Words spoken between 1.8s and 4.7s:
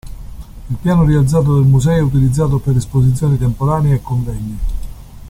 è utilizzato per esposizioni temporanee e convegni.